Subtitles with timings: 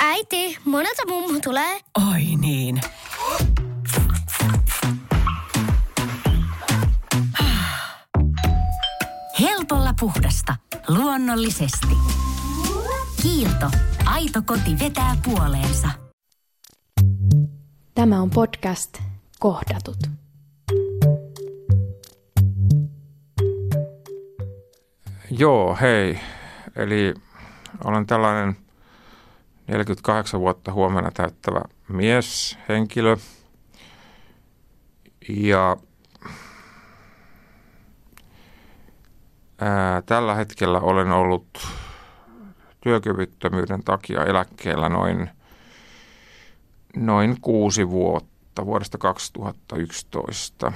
[0.00, 1.80] Äiti, monelta mummu tulee?
[2.12, 2.80] Oi niin.
[9.40, 10.56] Helpolla puhdasta.
[10.88, 11.96] Luonnollisesti.
[13.22, 13.70] Kiilto.
[14.04, 15.88] Aito koti vetää puoleensa.
[17.94, 18.98] Tämä on podcast
[19.38, 19.96] Kohdatut.
[25.38, 26.20] Joo, hei.
[26.76, 27.14] Eli
[27.84, 28.56] olen tällainen
[29.68, 33.16] 48 vuotta huomenna täyttävä mies, henkilö.
[35.28, 35.76] Ja
[39.58, 41.66] ää, tällä hetkellä olen ollut
[42.80, 45.30] työkyvyttömyyden takia eläkkeellä noin,
[46.96, 50.72] noin kuusi vuotta vuodesta 2011.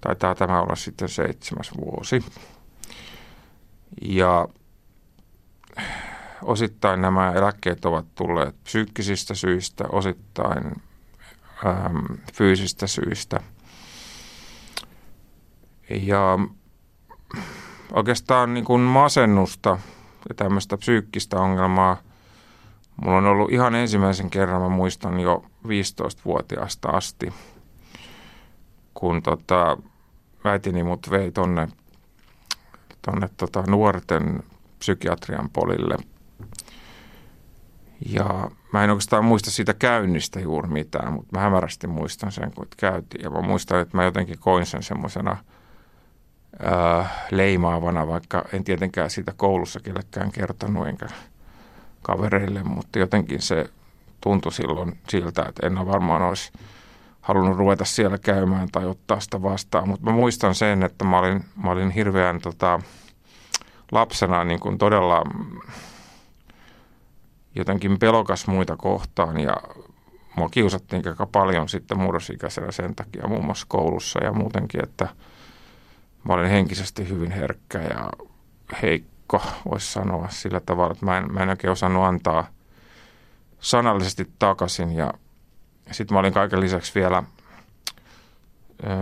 [0.00, 2.24] Taitaa tämä olla sitten seitsemäs vuosi.
[4.02, 4.48] Ja
[6.42, 10.82] osittain nämä eläkkeet ovat tulleet psyykkisistä syistä, osittain
[11.66, 13.40] äm, fyysistä syistä.
[15.90, 16.38] Ja
[17.92, 19.78] oikeastaan niin kuin masennusta
[20.28, 21.96] ja tämmöistä psyykkistä ongelmaa
[23.04, 27.32] mulla on ollut ihan ensimmäisen kerran, mä muistan jo 15-vuotiaasta asti,
[28.98, 29.76] kun tota,
[30.44, 31.68] äitini mut vei tonne,
[33.02, 34.42] tonne tota nuorten
[34.78, 35.96] psykiatrian polille.
[38.06, 42.66] Ja mä en oikeastaan muista siitä käynnistä juuri mitään, mutta mä hämärästi muistan sen, kun
[42.76, 43.22] käytiin.
[43.22, 45.36] Ja mä muistan, että mä jotenkin koin sen semmoisena
[47.30, 51.06] leimaavana, vaikka en tietenkään siitä koulussa kellekään kertonut enkä
[52.02, 53.70] kavereille, mutta jotenkin se
[54.20, 56.52] tuntui silloin siltä, että en varmaan olisi
[57.28, 59.88] halunnut ruveta siellä käymään tai ottaa sitä vastaan.
[59.88, 62.80] Mutta mä muistan sen, että mä olin, mä olin hirveän tota,
[63.92, 65.24] lapsena niin kuin todella
[67.54, 69.56] jotenkin pelokas muita kohtaan ja
[70.36, 75.08] mua kiusattiin aika paljon sitten murrosikäisenä sen takia muun muassa koulussa ja muutenkin, että
[76.24, 78.10] mä olin henkisesti hyvin herkkä ja
[78.82, 82.46] heikko, voisi sanoa sillä tavalla, että mä en, mä en oikein osannut antaa
[83.60, 85.14] sanallisesti takaisin ja
[85.92, 87.22] sitten mä olin kaiken lisäksi vielä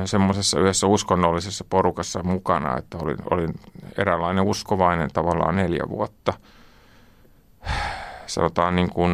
[0.05, 3.55] semmoisessa yhdessä uskonnollisessa porukassa mukana, että olin, olin
[3.99, 6.33] eräänlainen uskovainen tavallaan neljä vuotta.
[8.27, 9.11] Sanotaan niin kuin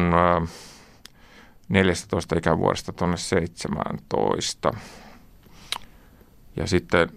[1.69, 4.73] 14 ikävuodesta tuonne 17.
[6.55, 7.09] Ja sitten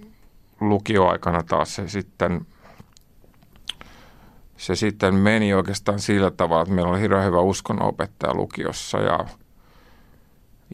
[0.60, 2.46] lukioaikana taas se sitten,
[4.56, 9.18] se sitten meni oikeastaan sillä tavalla, että meillä oli hirveän hyvä uskonnonopettaja lukiossa ja,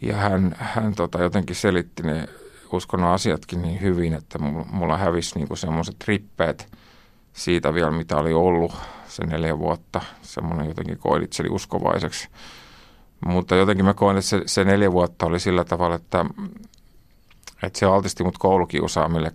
[0.02, 2.28] ja hän, hän tota jotenkin selitti ne
[2.72, 4.38] uskonnon asiatkin niin hyvin, että
[4.72, 6.72] mulla hävisi niin semmoiset rippeet
[7.32, 8.74] siitä vielä, mitä oli ollut
[9.08, 10.00] se neljä vuotta.
[10.22, 12.28] Semmoinen jotenkin koin itseni uskovaiseksi.
[13.26, 16.24] Mutta jotenkin mä koin, että se, se neljä vuotta oli sillä tavalla, että,
[17.62, 19.32] että se altisti mut koulukiusaamille,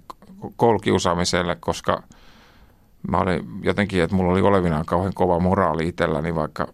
[0.55, 2.03] koulukiusaamiselle, koska
[3.11, 6.67] mä olin jotenkin, että mulla oli olevinaan kauhean kova moraali itselläni, vaikka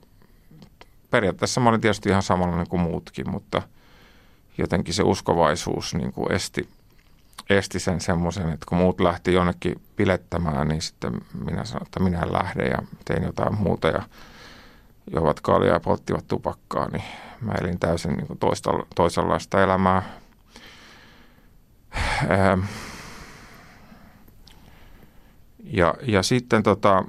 [1.09, 3.61] periaatteessa mä olin tietysti ihan samanlainen kuin muutkin, mutta–
[4.58, 6.69] jotenkin se uskovaisuus niin kuin esti,
[7.50, 12.19] esti sen semmoisen, että kun muut lähti jonnekin pilettämään, niin sitten minä sanoin, että minä
[12.19, 14.03] en lähde ja tein jotain muuta ja
[15.12, 17.03] joivat kaljaa ja polttivat tupakkaa, niin
[17.42, 20.03] mä elin täysin niin kuin toista, toisenlaista elämää.
[22.31, 22.62] Ähm.
[25.63, 27.03] Ja, ja sitten tota,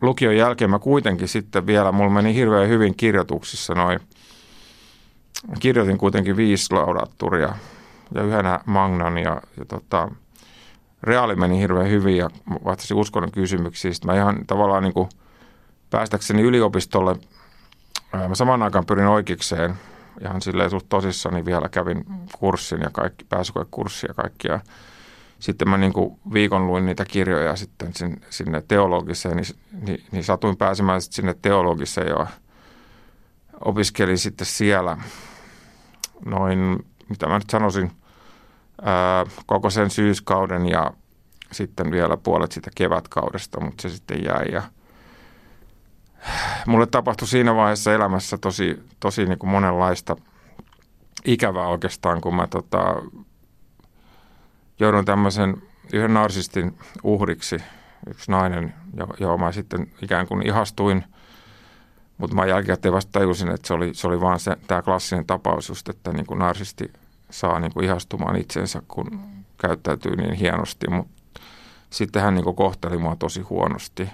[0.00, 4.00] lukion jälkeen mä kuitenkin sitten vielä, mulla meni hirveän hyvin kirjoituksissa noin
[5.60, 7.52] kirjoitin kuitenkin viisi laudatturia
[8.14, 10.08] ja yhdenä Magnan ja, ja tota,
[11.02, 12.30] reaali meni hirveän hyvin ja
[12.64, 13.92] vastasin uskonnon kysymyksiä.
[13.92, 15.08] Sitten mä ihan tavallaan niin kuin
[15.90, 17.16] päästäkseni yliopistolle,
[18.28, 19.74] mä samaan aikaan pyrin oikeikseen
[20.20, 22.04] ihan silleen suht tosissani vielä kävin
[22.38, 24.60] kurssin ja kaikki, pääsykoekurssi ja kaikkia.
[25.38, 27.92] Sitten mä niin kuin viikon luin niitä kirjoja sitten
[28.30, 29.46] sinne, teologiseen, niin,
[29.86, 32.26] niin, niin satuin pääsemään sinne teologiseen ja
[33.64, 34.98] opiskelin sitten siellä
[36.24, 37.92] noin, mitä mä nyt sanoisin,
[38.82, 40.92] ää, koko sen syyskauden ja
[41.52, 44.52] sitten vielä puolet sitä kevätkaudesta, mutta se sitten jäi.
[44.52, 44.62] Ja
[46.66, 50.16] mulle tapahtui siinä vaiheessa elämässä tosi, tosi niin kuin monenlaista
[51.24, 53.02] ikävää oikeastaan, kun mä tota,
[54.78, 55.62] joudun tämmöisen
[55.92, 57.62] yhden narsistin uhriksi,
[58.10, 58.74] yksi nainen,
[59.20, 61.04] johon mä sitten ikään kuin ihastuin–
[62.18, 65.68] mutta mä jälkikäteen vasta tajusin, että se oli, se oli vaan se, tämä klassinen tapaus
[65.68, 66.92] just, että niin kuin narsisti
[67.30, 69.20] saa niin kuin ihastumaan itsensä, kun
[69.60, 70.90] käyttäytyy niin hienosti.
[70.90, 71.40] Mutta
[71.90, 74.08] sitten hän niin kohteli mua tosi huonosti.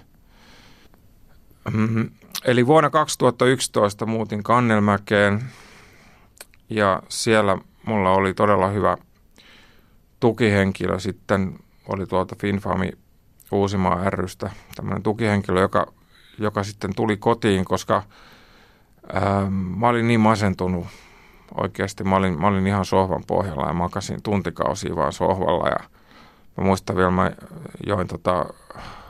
[1.73, 2.11] Mm,
[2.45, 5.45] eli vuonna 2011 muutin Kannelmäkeen
[6.71, 8.97] ja siellä mulla oli todella hyvä
[10.21, 10.99] tukihenkilö.
[10.99, 11.59] Sitten
[11.89, 12.91] oli tuolta Finfami
[13.53, 15.93] Uusimaa rystä tämmöinen tukihenkilö, joka,
[16.39, 18.03] joka sitten tuli kotiin, koska
[19.13, 20.87] ää, mä olin niin masentunut
[21.61, 22.05] oikeasti.
[22.05, 25.79] Mä olin, mä olin ihan sohvan pohjalla ja makasin tuntikausia vaan sohvalla ja
[26.57, 27.31] mä muistan vielä, mä
[27.87, 28.47] join tota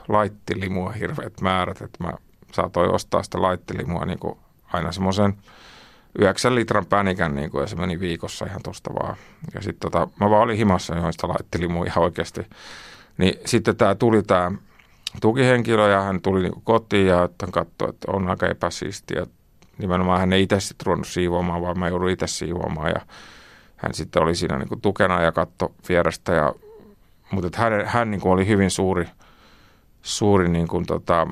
[0.07, 2.11] laittilimua hirveät määrät, että mä
[2.51, 4.37] saatoin ostaa sitä laittilimua niin kuin
[4.73, 5.33] aina semmoisen
[6.19, 9.15] yhdeksän litran pänikän niin kuin, ja se meni viikossa ihan tuosta vaan.
[9.53, 12.41] Ja sitten tota, mä vaan olin himassa join sitä laittilimua ihan oikeasti.
[13.17, 14.51] Niin sitten tämä tuli tämä
[15.21, 19.25] tukihenkilö ja hän tuli niin kotiin ja hän katsoi, että on aika epäsiistiä.
[19.77, 23.01] Nimenomaan hän ei itse sitten ruvennut siivoamaan, vaan mä joudun itse siivoamaan ja
[23.75, 26.33] hän sitten oli siinä niin tukena ja katto vierestä.
[26.33, 26.53] Ja,
[27.31, 29.05] mutta hän, hän niin oli hyvin suuri,
[30.01, 31.27] suuri niin kuin tota,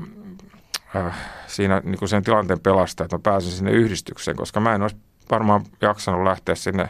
[0.96, 4.82] äh, siinä niin kuin sen tilanteen pelastaa, että mä pääsin sinne yhdistykseen, koska mä en
[4.82, 4.98] olisi
[5.32, 6.90] varmaan jaksanut lähteä sinne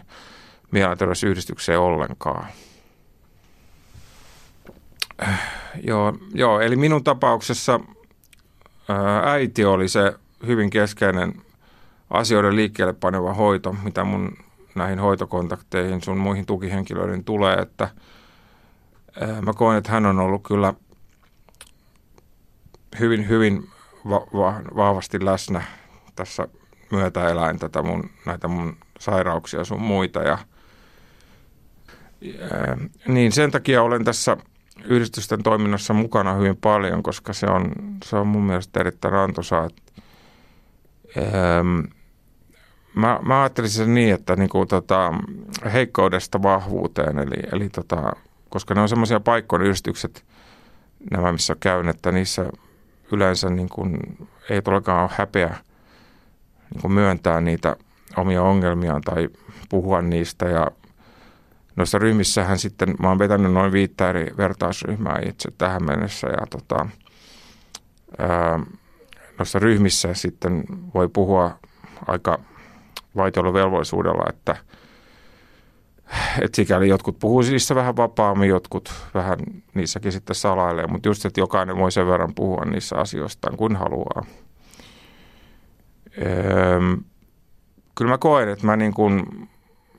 [0.71, 2.47] mielenterveysyhdistykseen ollenkaan.
[5.21, 5.41] Äh,
[5.83, 7.79] joo, joo, eli minun tapauksessa
[8.89, 10.13] äh, äiti oli se
[10.45, 11.41] hyvin keskeinen
[12.09, 14.37] asioiden liikkeelle paneva hoito, mitä mun
[14.75, 17.83] näihin hoitokontakteihin, sun muihin tukihenkilöihin tulee, että
[19.21, 20.73] äh, mä koen, että hän on ollut kyllä
[22.99, 23.69] hyvin, hyvin
[24.09, 25.63] va- va- vahvasti läsnä
[26.15, 26.47] tässä
[26.91, 30.19] myötäeläin tätä mun, näitä mun sairauksia sun muita.
[30.19, 30.37] Ja,
[32.51, 32.77] ää,
[33.07, 34.37] niin sen takia olen tässä
[34.85, 37.71] yhdistysten toiminnassa mukana hyvin paljon, koska se on,
[38.05, 39.69] se on mun mielestä erittäin antoisaa.
[41.17, 41.63] Ää,
[42.95, 45.13] mä, mä ajattelisin sen niin, että niinku tota,
[45.73, 48.11] heikkoudesta vahvuuteen, eli, eli tota,
[48.49, 50.25] koska ne on semmoisia paikkoja, yhdistykset,
[51.11, 52.45] nämä missä käyn, että niissä
[53.11, 53.97] yleensä niin kuin,
[54.49, 55.57] ei todellakaan ole häpeä
[56.73, 57.75] niin kuin myöntää niitä
[58.17, 59.29] omia ongelmiaan tai
[59.69, 60.45] puhua niistä.
[60.45, 60.71] Ja
[61.75, 66.87] noissa ryhmissähän sitten, mä oon vetänyt noin viittä eri vertaisryhmää itse tähän mennessä ja tota,
[68.17, 68.59] ää,
[69.37, 71.59] noissa ryhmissä sitten voi puhua
[72.07, 72.39] aika
[73.15, 74.55] vaitiolovelvollisuudella, että–
[76.41, 79.39] että sikäli jotkut puhuu niissä vähän vapaammin, jotkut vähän
[79.73, 84.25] niissäkin sitten salailee, mutta just, että jokainen voi sen verran puhua niissä asioistaan kuin haluaa.
[86.17, 86.79] Öö,
[87.95, 89.25] kyllä mä koen, että mä niin kuin,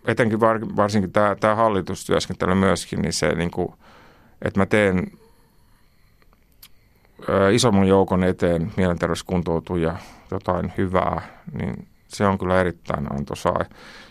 [0.04, 0.40] etenkin
[0.76, 3.68] varsinkin tämä, tämä hallitustyöskentely myöskin, niin se niin kuin,
[4.42, 5.10] että mä teen
[7.52, 9.96] isomman joukon eteen mielenterveyskuntoutuja
[10.30, 11.22] jotain hyvää,
[11.52, 13.64] niin se on kyllä erittäin antoisaa.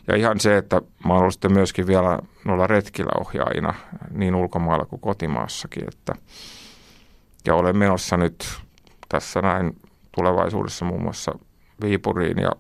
[0.07, 3.74] Ja ihan se, että mä oon sitten myöskin vielä noilla retkillä ohjaajina
[4.12, 5.84] niin ulkomailla kuin kotimaassakin.
[5.88, 6.13] Että,
[7.48, 8.60] ja olen menossa nyt
[9.10, 9.78] tässä näin
[10.16, 11.40] tulevaisuudessa muun muassa
[11.81, 12.51] Viipuriin ja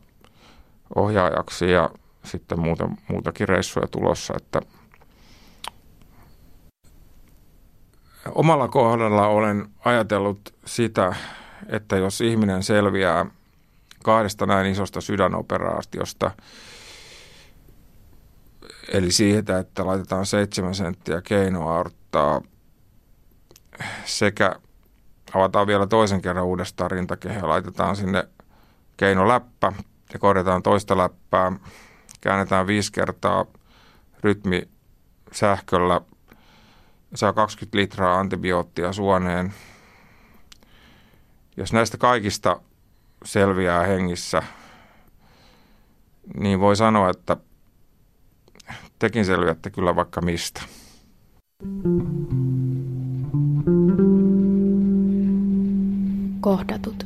[0.95, 1.89] ohjaajaksi ja
[2.25, 4.61] sitten muuta, muutakin reissuja tulossa, että
[8.35, 11.15] omalla kohdalla olen ajatellut sitä,
[11.67, 13.25] että jos ihminen selviää
[14.03, 16.31] kahdesta näin isosta sydänoperaatiosta,
[18.91, 22.41] Eli siitä, että laitetaan 7 senttiä keinoaorttaa
[24.05, 24.55] sekä
[25.33, 28.27] avataan vielä toisen kerran uudestaan rintakehä laitetaan sinne
[28.97, 29.73] keinoläppä
[30.13, 31.51] ja korjataan toista läppää.
[32.23, 33.45] Käännetään viisi kertaa
[34.21, 34.67] rytmi
[35.31, 36.01] sähköllä.
[37.15, 39.53] Saa 20 litraa antibioottia suoneen.
[41.57, 42.61] Jos näistä kaikista
[43.25, 44.43] selviää hengissä,
[46.39, 47.37] niin voi sanoa, että
[48.99, 50.61] tekin selviätte kyllä vaikka mistä.
[56.41, 57.05] Kohdatut.